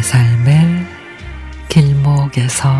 내 0.00 0.02
삶의 0.02 0.86
길목에서 1.68 2.70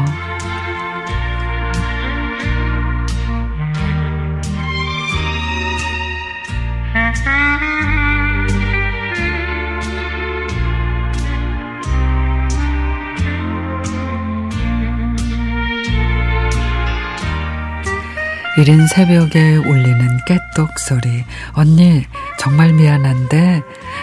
이른 18.57 18.87
새벽에 18.89 19.57
울리는 19.57 20.19
깨똑 20.27 20.79
소리. 20.79 21.25
언니, 21.53 22.05
정말 22.39 22.73
미안한데 22.73 23.63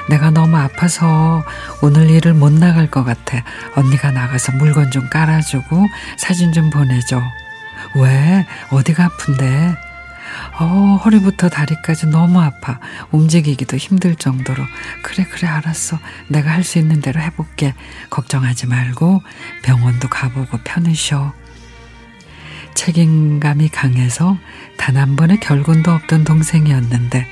내가 0.09 0.31
너무 0.31 0.57
아파서 0.57 1.43
오늘 1.81 2.09
일을 2.09 2.33
못 2.33 2.51
나갈 2.53 2.89
것 2.89 3.03
같아. 3.03 3.43
언니가 3.75 4.11
나가서 4.11 4.53
물건 4.53 4.89
좀 4.89 5.09
깔아주고 5.09 5.85
사진 6.17 6.53
좀 6.53 6.69
보내줘. 6.69 7.21
왜? 7.95 8.45
어디가 8.71 9.05
아픈데? 9.05 9.75
어, 10.59 10.99
허리부터 11.03 11.49
다리까지 11.49 12.07
너무 12.07 12.41
아파. 12.41 12.79
움직이기도 13.11 13.77
힘들 13.77 14.15
정도로. 14.15 14.63
그래, 15.03 15.25
그래, 15.29 15.47
알았어. 15.47 15.99
내가 16.29 16.51
할 16.51 16.63
수 16.63 16.79
있는 16.79 17.01
대로 17.01 17.19
해볼게. 17.19 17.73
걱정하지 18.09 18.67
말고 18.67 19.21
병원도 19.63 20.07
가보고 20.09 20.57
편히 20.63 20.95
쉬어. 20.95 21.33
책임감이 22.77 23.69
강해서 23.69 24.37
단 24.77 24.97
한 24.97 25.15
번의 25.15 25.39
결근도 25.39 25.91
없던 25.91 26.23
동생이었는데 26.23 27.27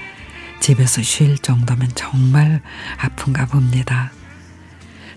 집에서 0.60 1.02
쉴 1.02 1.38
정도면 1.38 1.90
정말 1.96 2.62
아픈가 2.98 3.46
봅니다. 3.46 4.12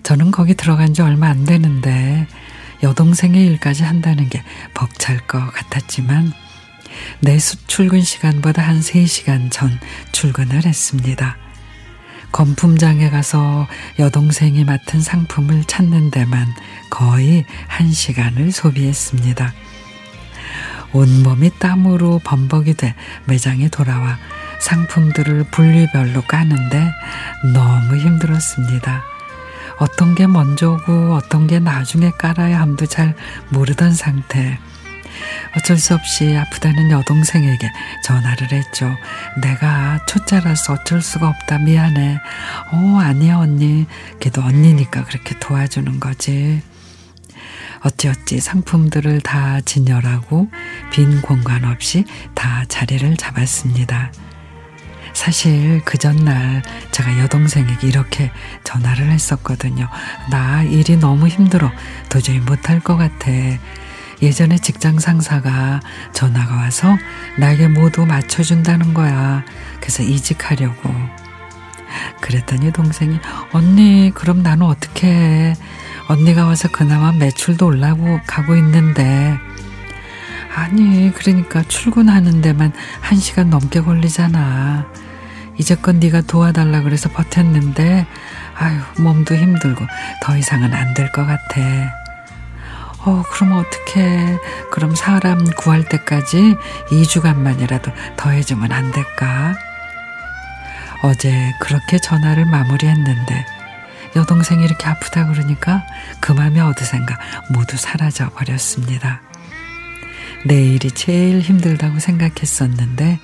저는 0.03 0.31
거기 0.31 0.53
들어간 0.53 0.93
지 0.93 1.01
얼마 1.01 1.27
안 1.27 1.45
되는데 1.45 2.27
여동생의 2.83 3.45
일까지 3.47 3.83
한다는 3.83 4.29
게 4.29 4.43
벅찰 4.73 5.17
것 5.27 5.51
같았지만 5.51 6.31
내 7.19 7.37
출근 7.67 8.01
시간보다 8.01 8.61
한 8.61 8.79
3시간 8.79 9.51
전 9.51 9.79
출근을 10.11 10.63
했습니다. 10.65 11.37
건품장에 12.31 13.09
가서 13.09 13.67
여동생이 13.97 14.63
맡은 14.63 15.01
상품을 15.01 15.65
찾는 15.65 16.11
데만 16.11 16.47
거의 16.89 17.45
1시간을 17.67 18.51
소비했습니다. 18.51 19.53
온몸이 20.93 21.51
땀으로 21.59 22.19
범벅이 22.23 22.75
돼 22.75 22.95
매장에 23.25 23.69
돌아와 23.69 24.17
상품들을 24.59 25.45
분류별로 25.51 26.21
까는데 26.23 26.91
너무 27.53 27.95
힘들었습니다. 27.95 29.03
어떤 29.79 30.13
게 30.13 30.27
먼저고 30.27 31.13
어떤 31.13 31.47
게 31.47 31.59
나중에 31.59 32.11
깔아야 32.17 32.59
함도 32.59 32.85
잘 32.85 33.15
모르던 33.49 33.93
상태. 33.93 34.59
어쩔 35.55 35.77
수 35.77 35.93
없이 35.93 36.35
아프다는 36.37 36.91
여동생에게 36.91 37.69
전화를 38.03 38.51
했죠. 38.51 38.89
내가 39.41 40.05
초짜라서 40.05 40.73
어쩔 40.73 41.01
수가 41.01 41.29
없다. 41.29 41.59
미안해. 41.59 42.19
어, 42.71 42.99
아니야, 43.01 43.37
언니. 43.37 43.85
걔도 44.19 44.41
언니니까 44.41 45.03
그렇게 45.05 45.37
도와주는 45.39 45.99
거지. 45.99 46.61
어찌어찌 47.81 48.39
상품들을 48.39 49.21
다 49.21 49.61
진열하고 49.61 50.49
빈 50.91 51.21
공간 51.21 51.65
없이 51.65 52.05
다 52.35 52.65
자리를 52.67 53.15
잡았습니다. 53.17 54.11
사실 55.13 55.81
그 55.85 55.97
전날 55.97 56.61
제가 56.91 57.19
여동생에게 57.19 57.87
이렇게 57.87 58.31
전화를 58.63 59.11
했었거든요. 59.11 59.89
나 60.29 60.63
일이 60.63 60.95
너무 60.97 61.27
힘들어. 61.27 61.71
도저히 62.09 62.39
못할 62.39 62.79
것 62.79 62.95
같아. 62.95 63.31
예전에 64.21 64.57
직장 64.57 64.99
상사가 64.99 65.79
전화가 66.13 66.55
와서 66.55 66.97
나에게 67.37 67.67
모두 67.67 68.05
맞춰준다는 68.05 68.93
거야. 68.93 69.43
그래서 69.79 70.03
이직하려고. 70.03 70.93
그랬더니 72.21 72.71
동생이 72.71 73.19
언니 73.51 74.11
그럼 74.13 74.43
나는 74.43 74.65
어떻게 74.65 75.07
해? 75.07 75.55
언니가 76.09 76.45
와서 76.45 76.67
그나마 76.71 77.11
매출도 77.11 77.65
올라고 77.67 78.19
가고 78.25 78.55
있는데 78.55 79.37
아니 80.55 81.11
그러니까 81.13 81.61
출근하는 81.63 82.41
데만 82.41 82.73
한 82.99 83.17
시간 83.19 83.49
넘게 83.49 83.81
걸리잖아. 83.81 84.87
이제껏 85.57 85.95
네가 85.95 86.21
도와달라 86.21 86.81
그래서 86.81 87.09
버텼는데 87.09 88.07
아유 88.57 88.79
몸도 88.97 89.35
힘들고 89.35 89.85
더 90.21 90.35
이상은 90.37 90.73
안 90.73 90.93
될 90.95 91.11
것 91.11 91.25
같아. 91.25 91.61
어 93.05 93.23
그럼 93.31 93.53
어떻게 93.53 94.37
그럼 94.71 94.95
사람 94.95 95.45
구할 95.57 95.87
때까지 95.87 96.55
2주간만이라도 96.91 97.93
더 98.17 98.31
해주면 98.31 98.71
안 98.71 98.91
될까? 98.91 99.55
어제 101.03 101.53
그렇게 101.61 101.97
전화를 101.99 102.45
마무리했는데 102.45 103.45
여동생이 104.15 104.63
이렇게 104.63 104.87
아프다 104.87 105.27
그러니까 105.27 105.85
그 106.19 106.31
마음이 106.31 106.59
어디선가 106.59 107.17
모두 107.51 107.77
사라져 107.77 108.29
버렸습니다. 108.29 109.21
내일이 110.45 110.91
제일 110.91 111.41
힘들다고 111.41 111.99
생각했었는데 111.99 113.19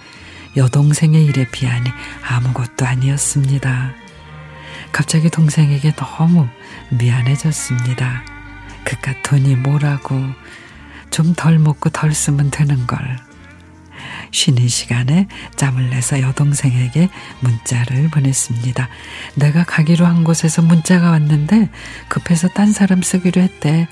여동생의 0.57 1.25
일에 1.25 1.47
비하니 1.49 1.89
아무것도 2.27 2.85
아니었습니다. 2.85 3.93
갑자기 4.91 5.29
동생에게 5.29 5.93
너무 5.95 6.47
미안해졌습니다. 6.91 8.23
그깟 8.85 9.23
돈이 9.23 9.55
뭐라고 9.55 10.15
좀 11.09 11.33
덜 11.35 11.59
먹고 11.59 11.89
덜 11.89 12.13
쓰면 12.13 12.51
되는 12.51 12.85
걸. 12.87 13.17
쉬는 14.35 14.67
시간에 14.67 15.27
짬을 15.55 15.89
내서 15.89 16.21
여동생에게 16.21 17.09
문자를 17.39 18.09
보냈습니다. 18.09 18.89
내가 19.35 19.63
가기로 19.63 20.05
한 20.05 20.23
곳에서 20.23 20.61
문자가 20.61 21.11
왔는데 21.11 21.69
급해서 22.09 22.47
딴 22.49 22.73
사람 22.73 23.01
쓰기로 23.01 23.41
했대. 23.41 23.87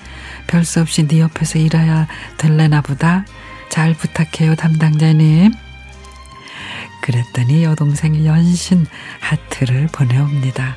별 0.48 0.66
수 0.66 0.82
없이 0.82 1.08
네 1.08 1.20
옆에서 1.22 1.60
일해야 1.60 2.08
될래나 2.38 2.82
보다. 2.82 3.26
잘 3.70 3.94
부탁해요, 3.94 4.56
담당자님. 4.56 5.54
그랬더니 7.02 7.64
여동생이 7.64 8.26
연신 8.26 8.86
하트를 9.20 9.88
보내옵니다. 9.88 10.76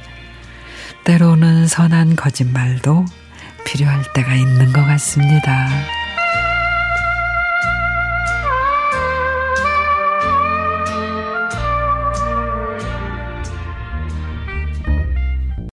때로는 1.05 1.67
선한 1.67 2.17
거짓말도 2.17 3.05
필요할 3.65 4.13
때가 4.13 4.35
있는 4.35 4.73
것 4.73 4.85
같습니다. 4.85 5.69